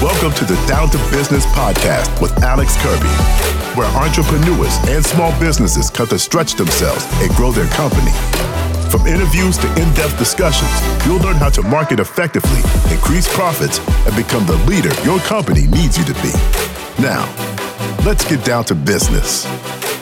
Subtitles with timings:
[0.00, 3.10] Welcome to the Down to Business podcast with Alex Kirby,
[3.76, 8.12] where entrepreneurs and small businesses come to stretch themselves and grow their company.
[8.92, 10.70] From interviews to in depth discussions,
[11.04, 12.60] you'll learn how to market effectively,
[12.94, 16.30] increase profits, and become the leader your company needs you to be.
[17.02, 17.26] Now,
[18.06, 19.48] let's get down to business.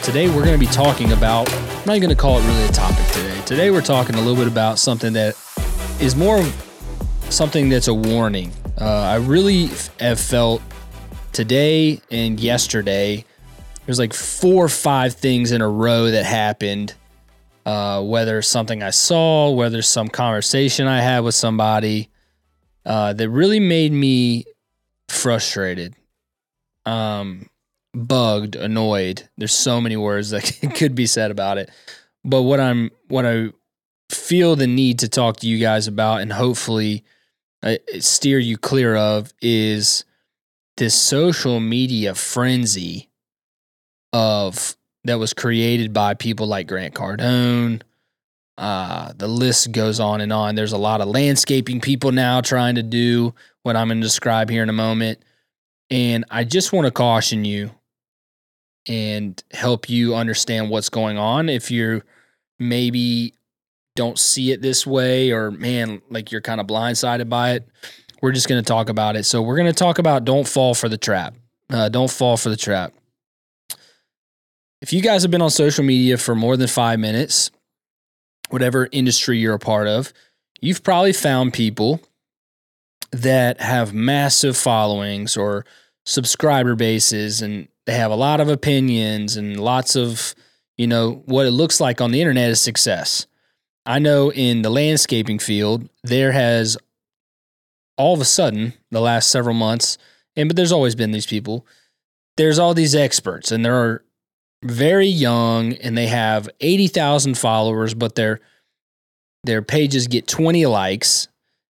[0.04, 2.72] Today, we're going to be talking about, I'm not going to call it really a
[2.72, 3.40] topic today.
[3.46, 5.38] Today, we're talking a little bit about something that
[6.00, 6.44] is more
[7.30, 9.70] something that's a warning uh, I really
[10.01, 10.62] have felt
[11.32, 13.24] today and yesterday.
[13.84, 16.95] There's like four or five things in a row that happened.
[17.65, 22.10] Uh, whether something I saw, whether some conversation I had with somebody,
[22.84, 24.45] uh, that really made me
[25.09, 25.96] frustrated,
[26.84, 27.48] um,
[27.93, 29.29] bugged, annoyed.
[29.37, 30.45] There's so many words that
[30.77, 31.70] could be said about it.
[32.24, 33.48] But what I'm, what I
[34.10, 37.04] feel the need to talk to you guys about, and hopefully
[37.66, 40.05] uh, steer you clear of is
[40.77, 43.09] this social media frenzy
[44.13, 47.82] of that was created by people like Grant Cardone.
[48.57, 50.55] Uh, the list goes on and on.
[50.55, 54.49] There's a lot of landscaping people now trying to do what I'm going to describe
[54.49, 55.18] here in a moment.
[55.90, 57.73] And I just want to caution you
[58.87, 61.49] and help you understand what's going on.
[61.49, 62.05] If you're
[62.60, 63.35] maybe
[63.97, 67.69] don't see it this way or man, like you're kind of blindsided by it,
[68.22, 69.25] we're just going to talk about it.
[69.25, 71.34] So we're going to talk about don't fall for the trap.
[71.69, 72.93] Uh, don't fall for the trap.
[74.81, 77.50] If you guys have been on social media for more than five minutes,
[78.50, 80.12] whatever industry you're a part of,
[80.61, 82.00] you've probably found people
[83.12, 85.65] that have massive followings or
[86.05, 90.34] subscriber bases and they have a lot of opinions and lots of,
[90.77, 93.27] you know, what it looks like on the internet is success.
[93.87, 96.76] I know in the landscaping field, there has
[97.97, 99.97] all of a sudden, the last several months,
[100.34, 101.66] and but there's always been these people,
[102.37, 104.03] there's all these experts, and they're
[104.62, 108.41] very young and they have 80,000 followers, but their
[109.44, 111.28] their pages get 20 likes.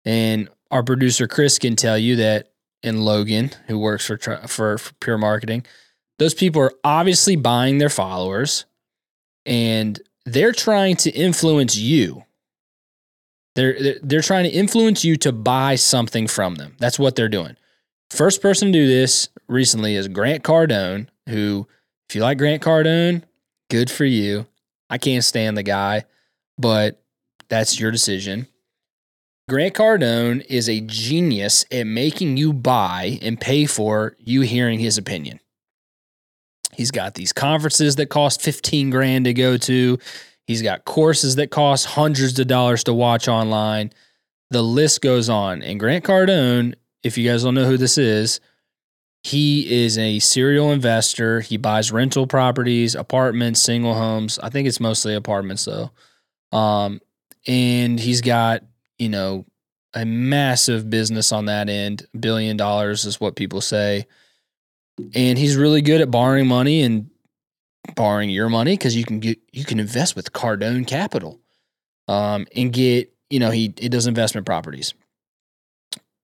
[0.04, 2.52] And our producer Chris can tell you that
[2.82, 5.66] in Logan, who works for, for, for Pure Marketing,
[6.18, 8.66] those people are obviously buying their followers
[9.46, 12.24] and they're trying to influence you.
[13.56, 16.76] They're they're trying to influence you to buy something from them.
[16.80, 17.58] That's what they're doing.
[18.10, 21.68] First person to do this recently is Grant Cardone, who
[22.10, 23.24] if you like Grant Cardone,
[23.70, 24.48] good for you.
[24.90, 26.06] I can't stand the guy,
[26.58, 27.02] but
[27.50, 28.48] that's your decision.
[29.48, 34.98] Grant Cardone is a genius at making you buy and pay for you hearing his
[34.98, 35.40] opinion.
[36.80, 40.00] He's got these conferences that cost 15 grand to go to.
[40.48, 43.92] He's got courses that cost hundreds of dollars to watch online.
[44.52, 45.62] The list goes on.
[45.62, 48.40] And Grant Cardone, if you guys don't know who this is,
[49.24, 51.42] he is a serial investor.
[51.42, 54.40] He buys rental properties, apartments, single homes.
[54.40, 55.92] I think it's mostly apartments though.
[56.58, 57.02] Um,
[57.46, 58.64] and he's got,
[58.98, 59.46] you know,
[59.94, 62.08] a massive business on that end.
[62.18, 64.08] Billion dollars is what people say
[65.14, 67.10] and he's really good at borrowing money and
[67.96, 71.40] borrowing your money because you can get you can invest with Cardone Capital,
[72.08, 74.94] um, and get you know he he does investment properties.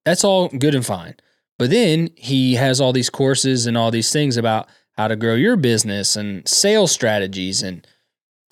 [0.05, 1.15] That's all good and fine,
[1.57, 5.35] but then he has all these courses and all these things about how to grow
[5.35, 7.85] your business and sales strategies and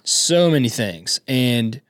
[0.03, 1.21] so many things.
[1.27, 1.81] And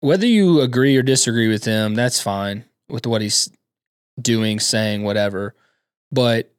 [0.00, 3.50] whether you agree or disagree with him, that's fine with what he's
[4.20, 5.54] doing, saying, whatever.
[6.12, 6.52] But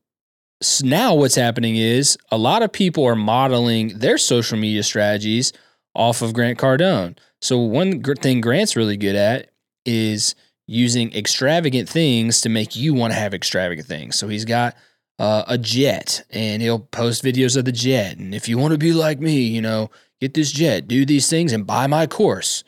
[0.81, 5.53] now what's happening is a lot of people are modeling their social media strategies
[5.96, 7.18] off of Grant Cardone.
[7.41, 9.52] So one thing Grant's really good at
[9.86, 14.16] is using extravagant things to make you want to have extravagant things.
[14.16, 14.75] So he's got
[15.19, 18.18] uh, a jet and he'll post videos of the jet.
[18.18, 21.30] And if you want to be like me, you know, get this jet, do these
[21.30, 22.63] things and buy my course.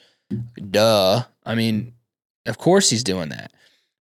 [0.70, 1.24] Duh.
[1.46, 1.94] I mean,
[2.46, 3.52] of course he's doing that.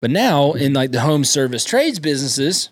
[0.00, 2.70] But now in like the home service trades businesses,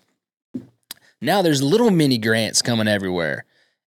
[1.21, 3.45] now there's little mini grants coming everywhere.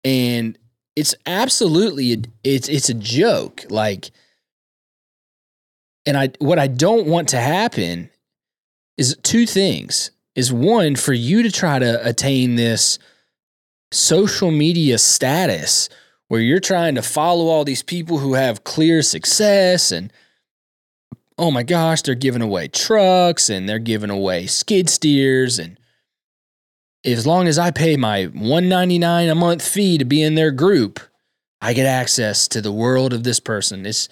[0.05, 0.59] And
[0.97, 3.65] it's absolutely it's it's a joke.
[3.69, 4.11] Like
[6.07, 8.11] and I what I don't want to happen
[8.97, 10.11] is two things.
[10.35, 12.99] Is one for you to try to attain this
[13.91, 15.89] social media status
[16.29, 20.13] where you're trying to follow all these people who have clear success and
[21.39, 25.78] oh my gosh, they're giving away trucks and they're giving away skid steers and
[27.05, 31.01] as long as I pay my 199 a month fee to be in their group,
[31.61, 33.87] I get access to the world of this person.
[33.87, 34.09] It's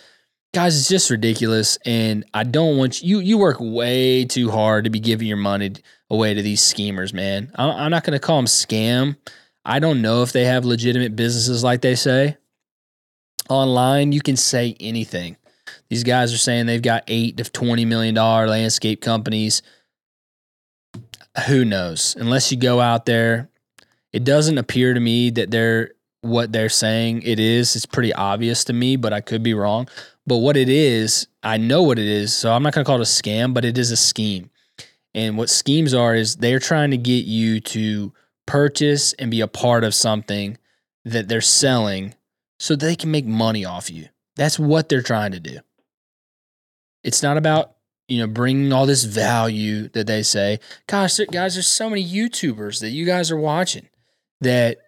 [0.55, 1.79] guys, it's just ridiculous.
[1.85, 5.73] And I don't want you, you work way too hard to be giving your money
[6.11, 7.51] away to these schemers, man.
[7.57, 9.17] I'm not going to call them scam.
[9.65, 12.37] I don't know if they have legitimate businesses like they say.
[13.49, 15.37] Online, you can say anything.
[15.89, 19.63] These guys are saying they've got eight to twenty million dollar landscape companies.
[21.47, 22.17] Who knows?
[22.19, 23.51] Unless you go out there,
[24.13, 25.93] it doesn't appear to me that they're
[26.23, 27.77] what they're saying it is.
[27.77, 29.89] It's pretty obvious to me, but I could be wrong.
[30.27, 32.35] But what it is, I know what it is.
[32.35, 34.51] So I'm not going to call it a scam, but it is a scheme.
[35.15, 38.13] And what schemes are is they're trying to get you to
[38.47, 40.59] purchase and be a part of something
[41.05, 42.15] that they're selling
[42.59, 44.09] so they can make money off you.
[44.35, 45.61] That's what they're trying to do.
[47.05, 47.76] It's not about,
[48.09, 50.61] you know, bringing all this value that they say.
[50.87, 53.89] Gosh, guys, there's so many YouTubers that you guys are watching
[54.41, 54.79] that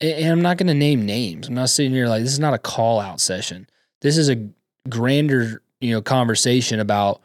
[0.00, 1.48] and I'm not going to name names.
[1.48, 3.68] I'm not sitting here like this is not a call out session.
[4.00, 4.48] This is a
[4.88, 7.20] grander, you know, conversation about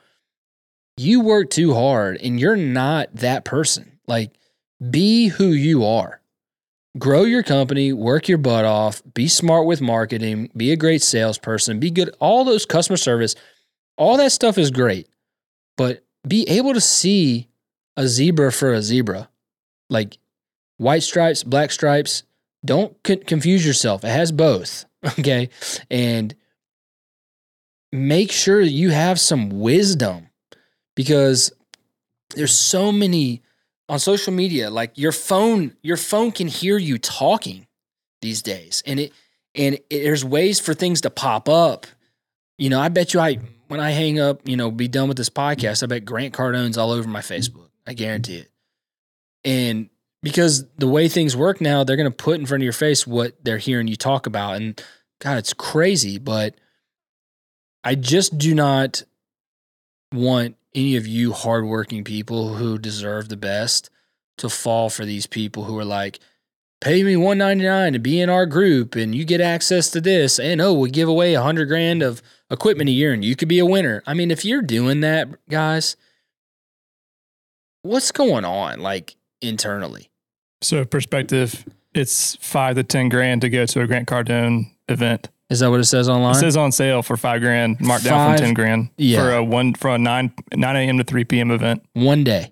[0.97, 3.99] you work too hard and you're not that person.
[4.07, 4.33] Like
[4.89, 6.21] be who you are.
[6.97, 11.77] Grow your company, work your butt off, be smart with marketing, be a great salesperson,
[11.79, 13.35] be good all those customer service.
[13.97, 15.07] All that stuff is great.
[15.77, 17.47] But be able to see
[17.97, 19.29] a zebra for a zebra.
[19.89, 20.17] Like
[20.77, 22.23] white stripes, black stripes,
[22.63, 24.03] don't confuse yourself.
[24.03, 24.85] It has both.
[25.19, 25.49] Okay.
[25.91, 26.33] And
[27.91, 30.29] make sure you have some wisdom
[30.95, 31.51] because
[32.35, 33.41] there's so many
[33.87, 37.67] on social media like your phone your phone can hear you talking
[38.21, 39.13] these days and it
[39.53, 41.85] and it, there's ways for things to pop up
[42.57, 45.17] you know i bet you i when i hang up you know be done with
[45.17, 48.51] this podcast i bet grant cardone's all over my facebook i guarantee it
[49.43, 49.89] and
[50.25, 53.05] because the way things work now, they're going to put in front of your face
[53.05, 54.55] what they're hearing you talk about.
[54.55, 54.83] And
[55.19, 56.55] God, it's crazy, but
[57.83, 59.03] I just do not
[60.11, 63.91] want any of you hardworking people who deserve the best
[64.39, 66.19] to fall for these people who are like,
[66.81, 70.59] pay me 199 to be in our group and you get access to this and
[70.59, 72.21] oh we give away a hundred grand of
[72.51, 75.27] equipment a year and you could be a winner i mean if you're doing that
[75.49, 75.95] guys
[77.81, 80.09] what's going on like internally
[80.65, 85.29] so perspective, it's five to ten grand to go to a Grant Cardone event.
[85.49, 86.35] Is that what it says online?
[86.35, 88.89] It says on sale for five grand, marked five, down from ten grand.
[88.97, 89.19] Yeah.
[89.19, 90.97] For a one for a nine nine a.m.
[90.97, 91.51] to three p.m.
[91.51, 91.85] event.
[91.93, 92.51] One day.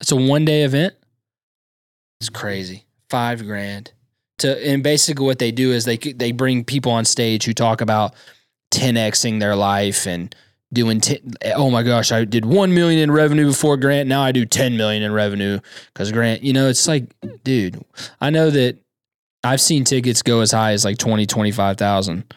[0.00, 0.94] It's a one day event.
[2.20, 2.84] It's crazy.
[3.08, 3.92] Five grand.
[4.40, 7.80] To and basically what they do is they they bring people on stage who talk
[7.80, 8.14] about
[8.72, 10.34] 10xing their life and
[10.72, 11.20] doing t-
[11.56, 14.08] oh my gosh i did 1 million in revenue before grant.
[14.08, 15.58] Now i do 10 million in revenue
[15.92, 17.84] because grant you know it's like dude
[18.20, 18.78] i know that
[19.42, 22.32] i've seen tickets go as high as like 20 25000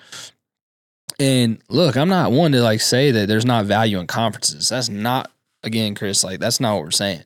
[1.20, 4.70] and look i'm not one to like say that there's not value in conferences.
[4.70, 5.30] That's not
[5.62, 7.24] again chris like that's not what we're saying.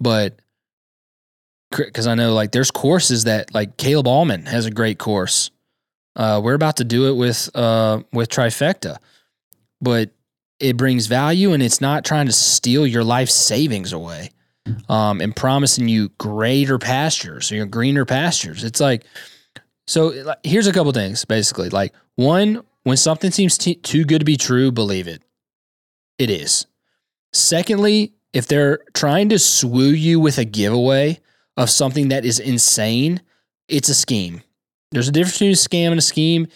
[0.00, 0.40] But
[1.76, 5.50] because i know like there's courses that like caleb allman has a great course
[6.16, 8.96] uh, we're about to do it with uh, with trifecta
[9.80, 10.10] but
[10.58, 14.30] it brings value and it's not trying to steal your life savings away
[14.88, 18.64] um, and promising you greater pastures or greener pastures.
[18.64, 19.04] It's like,
[19.86, 21.68] so here's a couple things basically.
[21.68, 25.22] Like, one, when something seems t- too good to be true, believe it.
[26.18, 26.66] It is.
[27.32, 31.20] Secondly, if they're trying to swoo you with a giveaway
[31.56, 33.20] of something that is insane,
[33.68, 34.42] it's a scheme.
[34.92, 36.46] There's a difference between a scam and a scheme,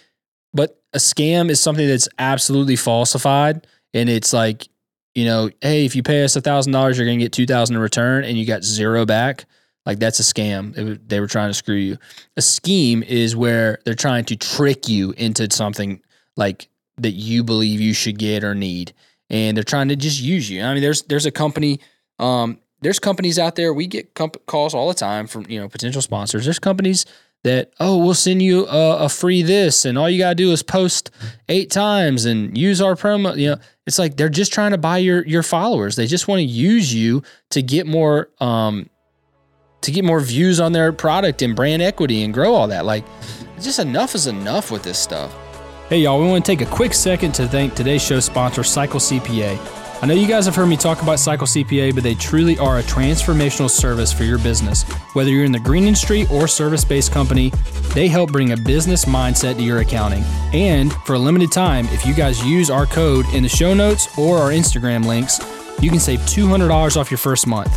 [0.52, 4.68] but a scam is something that's absolutely falsified and it's like
[5.14, 7.76] you know hey if you pay us a thousand dollars you're gonna get two thousand
[7.76, 9.44] in return and you got zero back.
[9.86, 11.00] Like that's a scam.
[11.08, 11.96] They were trying to screw you.
[12.36, 16.02] A scheme is where they're trying to trick you into something
[16.36, 18.92] like that you believe you should get or need
[19.30, 20.62] and they're trying to just use you.
[20.62, 21.80] I mean there's there's a company
[22.18, 25.68] um, there's companies out there we get comp- calls all the time from you know
[25.68, 26.44] potential sponsors.
[26.44, 27.06] There's companies
[27.42, 30.62] that oh we'll send you a, a, free this and all you gotta do is
[30.62, 31.10] post
[31.48, 33.56] eight times and use our promo you know.
[33.86, 35.96] It's like they're just trying to buy your your followers.
[35.96, 38.88] They just want to use you to get more um
[39.82, 42.84] to get more views on their product and brand equity and grow all that.
[42.84, 43.04] Like
[43.60, 45.34] just enough is enough with this stuff.
[45.88, 49.00] Hey y'all we want to take a quick second to thank today's show sponsor cycle
[49.00, 49.58] cpa
[50.02, 52.78] I know you guys have heard me talk about Cycle CPA, but they truly are
[52.78, 54.84] a transformational service for your business.
[55.12, 57.52] Whether you're in the green industry or service based company,
[57.92, 60.22] they help bring a business mindset to your accounting.
[60.54, 64.16] And for a limited time, if you guys use our code in the show notes
[64.18, 65.38] or our Instagram links,
[65.80, 67.72] you can save $200 off your first month.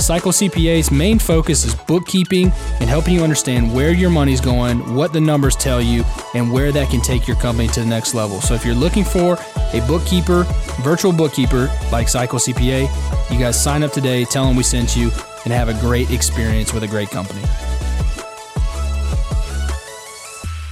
[0.00, 5.12] Cycle CPA's main focus is bookkeeping and helping you understand where your money's going, what
[5.12, 8.40] the numbers tell you, and where that can take your company to the next level.
[8.40, 9.36] So if you're looking for
[9.72, 10.44] a bookkeeper,
[10.82, 12.88] virtual bookkeeper like Cycle CPA,
[13.32, 15.10] you guys sign up today, tell them we sent you,
[15.44, 17.42] and have a great experience with a great company.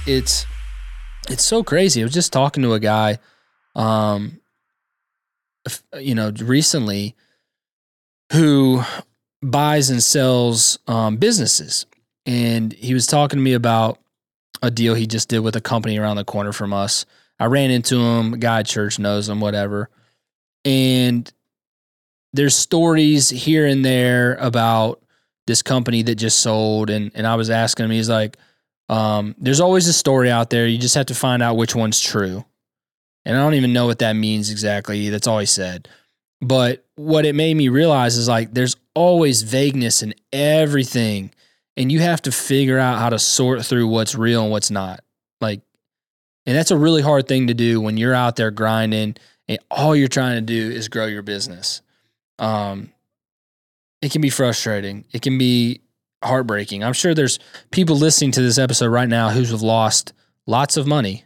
[0.07, 0.45] It's
[1.29, 2.01] it's so crazy.
[2.01, 3.19] I was just talking to a guy
[3.75, 4.39] um
[5.99, 7.15] you know recently
[8.31, 8.83] who
[9.41, 11.85] buys and sells um, businesses.
[12.25, 13.99] And he was talking to me about
[14.61, 17.05] a deal he just did with a company around the corner from us.
[17.39, 19.89] I ran into him, guy church knows him, whatever.
[20.65, 21.31] And
[22.33, 25.01] there's stories here and there about
[25.45, 26.89] this company that just sold.
[26.89, 28.37] And, and I was asking him, he's like,
[28.89, 30.67] um, there's always a story out there.
[30.67, 32.43] You just have to find out which one's true.
[33.27, 35.09] And I don't even know what that means exactly.
[35.09, 35.89] That's all he said.
[36.39, 41.31] But what it made me realize is like there's always vagueness in everything.
[41.75, 45.01] And you have to figure out how to sort through what's real and what's not.
[45.41, 45.59] Like,
[46.45, 49.17] and that's a really hard thing to do when you're out there grinding
[49.49, 51.81] and all you're trying to do is grow your business.
[52.39, 52.93] Um,
[54.01, 55.03] it can be frustrating.
[55.11, 55.81] It can be
[56.23, 56.81] heartbreaking.
[56.81, 57.39] I'm sure there's
[57.71, 60.13] people listening to this episode right now who have lost
[60.45, 61.25] lots of money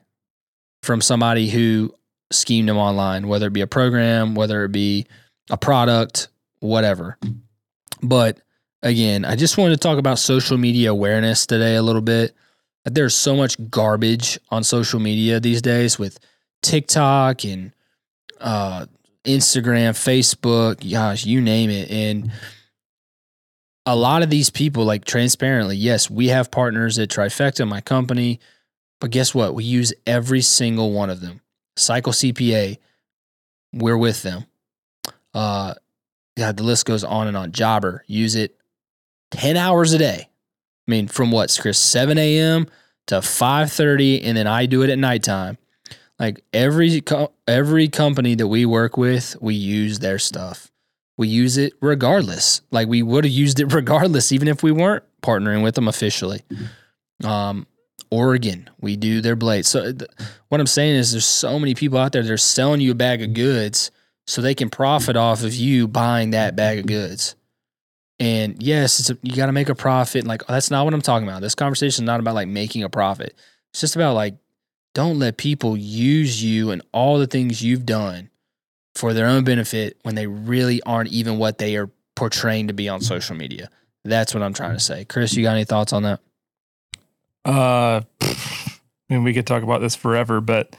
[0.84, 1.94] from somebody who
[2.32, 5.06] schemed them online, whether it be a program, whether it be
[5.50, 7.18] a product, whatever.
[8.02, 8.40] But
[8.82, 12.34] again, I just wanted to talk about social media awareness today a little bit.
[12.86, 16.20] There's so much garbage on social media these days with
[16.64, 17.74] TikTok and
[18.40, 18.88] uh,
[19.24, 21.92] Instagram, Facebook, gosh, you name it.
[21.92, 22.32] And
[23.86, 28.40] a lot of these people, like transparently, yes, we have partners at Trifecta, my company,
[29.02, 29.54] but guess what?
[29.56, 31.42] We use every single one of them.
[31.76, 32.78] Cycle CPA,
[33.74, 34.46] we're with them.
[35.34, 35.74] Uh,
[36.38, 37.52] God, the list goes on and on.
[37.52, 38.56] Jobber, use it
[39.32, 40.30] 10 hours a day.
[40.88, 42.68] I mean, from what, Chris, 7 a.m.
[43.08, 45.58] to 5.30, and then I do it at nighttime.
[46.20, 50.72] Like every co- every company that we work with, we use their stuff.
[51.18, 52.62] We use it regardless.
[52.70, 56.44] Like we would have used it regardless, even if we weren't partnering with them officially.
[57.24, 57.66] Um,
[58.12, 59.70] Oregon, we do their blades.
[59.70, 60.10] So th-
[60.50, 62.96] what I'm saying is, there's so many people out there that are selling you a
[62.96, 63.90] bag of goods
[64.28, 67.36] so they can profit off of you buying that bag of goods.
[68.20, 70.26] And yes, a, you got to make a profit.
[70.26, 71.42] Like that's not what I'm talking about.
[71.42, 73.36] This conversation is not about like making a profit.
[73.72, 74.36] It's just about like
[74.94, 78.30] don't let people use you and all the things you've done
[78.94, 82.90] for their own benefit when they really aren't even what they are portraying to be
[82.90, 83.70] on social media.
[84.04, 85.06] That's what I'm trying to say.
[85.06, 86.20] Chris, you got any thoughts on that?
[87.46, 88.36] Uh, I
[89.10, 90.76] mean, we could talk about this forever, but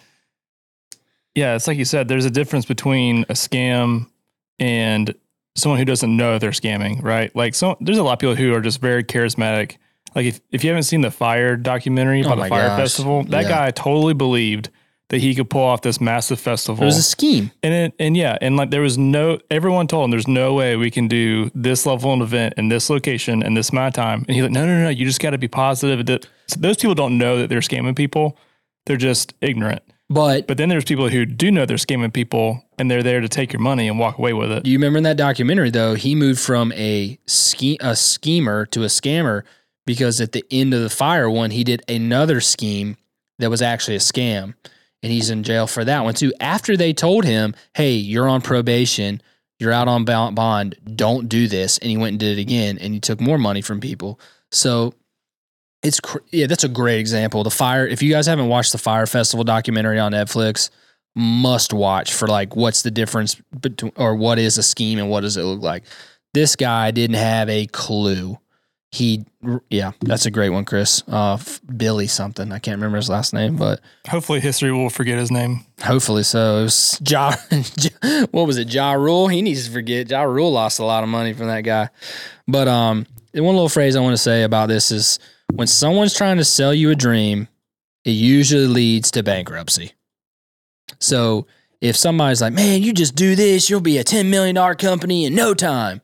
[1.34, 2.08] yeah, it's like you said.
[2.08, 4.08] There's a difference between a scam
[4.58, 5.14] and
[5.54, 7.34] someone who doesn't know they're scamming, right?
[7.34, 9.76] Like, so there's a lot of people who are just very charismatic.
[10.14, 12.78] Like, if, if you haven't seen the Fire documentary about oh the Fire gosh.
[12.78, 13.48] Festival, that yeah.
[13.48, 14.70] guy totally believed
[15.12, 16.82] that he could pull off this massive festival.
[16.82, 17.50] It was a scheme.
[17.62, 20.74] And it, and yeah, and like there was no everyone told him there's no way
[20.74, 24.24] we can do this level of event in this location in this amount of time.
[24.26, 26.22] And he's like, no, no, no, you just got to be positive.
[26.46, 28.38] So those people don't know that they're scamming people.
[28.86, 29.82] They're just ignorant.
[30.08, 33.28] But but then there's people who do know they're scamming people and they're there to
[33.28, 34.64] take your money and walk away with it.
[34.64, 35.92] Do you remember in that documentary though?
[35.92, 39.42] He moved from a ske- a schemer to a scammer
[39.84, 42.96] because at the end of the fire one, he did another scheme
[43.40, 44.54] that was actually a scam
[45.02, 46.32] and he's in jail for that one too.
[46.40, 49.20] After they told him, "Hey, you're on probation,
[49.58, 52.94] you're out on bond, don't do this," and he went and did it again, and
[52.94, 54.18] he took more money from people.
[54.50, 54.94] So
[55.82, 57.42] it's yeah, that's a great example.
[57.42, 57.86] The fire.
[57.86, 60.70] If you guys haven't watched the Fire Festival documentary on Netflix,
[61.14, 65.20] must watch for like what's the difference between or what is a scheme and what
[65.20, 65.84] does it look like.
[66.34, 68.38] This guy didn't have a clue
[68.92, 69.24] he
[69.70, 71.02] yeah that's a great one chris.
[71.08, 71.38] Uh
[71.74, 72.52] billy something.
[72.52, 75.64] I can't remember his last name but hopefully history will forget his name.
[75.82, 76.60] hopefully so.
[76.60, 77.34] It was ja,
[78.30, 78.72] what was it?
[78.72, 79.28] Ja rule?
[79.28, 80.10] He needs to forget.
[80.10, 81.88] Ja rule lost a lot of money from that guy.
[82.46, 85.18] But um one little phrase i want to say about this is
[85.54, 87.48] when someone's trying to sell you a dream
[88.04, 89.92] it usually leads to bankruptcy.
[91.00, 91.46] So
[91.80, 95.34] if somebody's like man you just do this you'll be a $10 million company in
[95.34, 96.02] no time.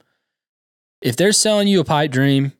[1.02, 2.52] If they're selling you a pipe dream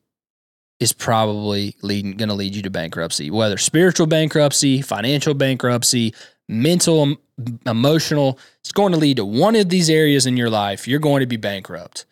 [0.79, 6.13] is probably leading going to lead you to bankruptcy, whether spiritual bankruptcy, financial bankruptcy,
[6.47, 7.17] mental,
[7.65, 8.39] emotional.
[8.61, 10.87] It's going to lead to one of these areas in your life.
[10.87, 12.05] You're going to be bankrupt.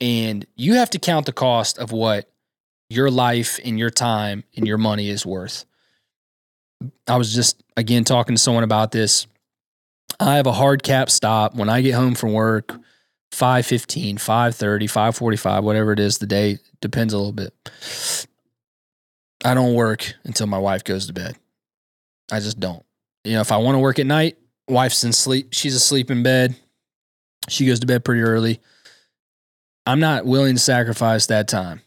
[0.00, 2.28] And you have to count the cost of what
[2.88, 5.64] your life and your time and your money is worth.
[7.06, 9.26] I was just, again, talking to someone about this.
[10.20, 12.78] I have a hard cap stop when I get home from work.
[13.32, 17.52] 515, 530, 545, whatever it is the day, depends a little bit.
[19.44, 21.36] I don't work until my wife goes to bed.
[22.30, 22.84] I just don't.
[23.24, 26.22] You know, if I want to work at night, wife's in sleep, she's asleep in
[26.22, 26.56] bed.
[27.48, 28.60] She goes to bed pretty early.
[29.86, 31.82] I'm not willing to sacrifice that time.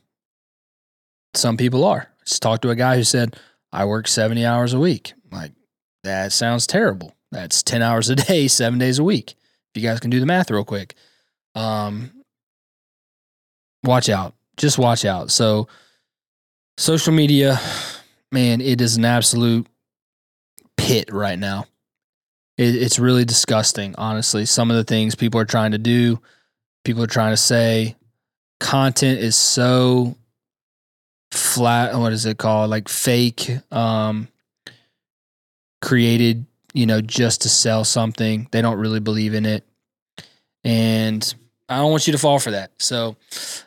[1.33, 2.07] Some people are.
[2.25, 3.35] Just talked to a guy who said,
[3.71, 5.13] I work 70 hours a week.
[5.31, 5.51] Like,
[6.03, 7.15] that sounds terrible.
[7.31, 9.35] That's 10 hours a day, seven days a week.
[9.73, 10.95] If you guys can do the math real quick.
[11.59, 12.11] Um,
[13.83, 14.33] watch out.
[14.55, 15.29] Just watch out.
[15.29, 15.67] So,
[16.77, 17.59] social media,
[18.31, 19.67] man, it is an absolute
[20.77, 21.65] pit right now.
[22.57, 24.45] It, it's really disgusting, honestly.
[24.45, 26.21] Some of the things people are trying to do,
[26.85, 27.97] people are trying to say,
[28.61, 30.15] content is so
[31.33, 31.93] flat.
[31.93, 32.69] What is it called?
[32.69, 34.29] Like fake, um,
[35.81, 38.47] created, you know, just to sell something.
[38.51, 39.65] They don't really believe in it.
[40.63, 41.33] And
[41.69, 42.71] I don't want you to fall for that.
[42.79, 43.15] So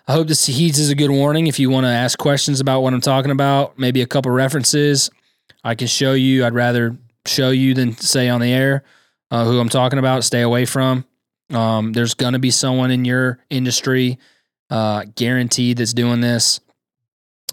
[0.08, 1.46] I hope this heeds is a good warning.
[1.46, 5.08] If you want to ask questions about what I'm talking about, maybe a couple references,
[5.62, 6.44] I can show you.
[6.44, 8.82] I'd rather show you than say on the air
[9.30, 10.24] uh, who I'm talking about.
[10.24, 11.04] Stay away from.
[11.50, 14.18] Um, there's going to be someone in your industry,
[14.68, 16.60] uh, guaranteed, that's doing this.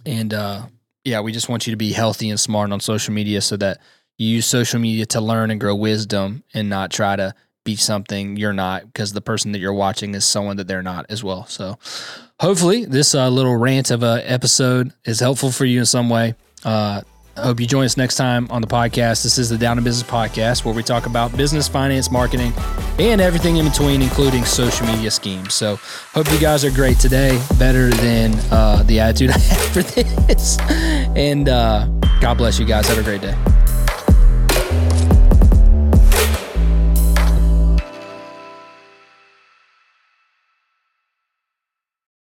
[0.05, 0.63] And uh,
[1.03, 3.81] yeah, we just want you to be healthy and smart on social media so that
[4.17, 7.35] you use social media to learn and grow wisdom and not try to
[7.69, 11.05] be something you're not because the person that you're watching is someone that they're not
[11.09, 11.45] as well.
[11.45, 11.77] So
[12.39, 16.35] hopefully this uh, little rant of a episode is helpful for you in some way.
[16.63, 17.01] Uh,
[17.37, 19.23] I hope you join us next time on the podcast.
[19.23, 22.51] This is the Down to Business podcast where we talk about business, finance, marketing,
[22.97, 25.53] and everything in between, including social media schemes.
[25.53, 25.77] So,
[26.11, 30.59] hope you guys are great today, better than uh, the attitude I had for this.
[31.15, 31.85] And uh,
[32.19, 32.89] God bless you guys.
[32.89, 33.37] Have a great day.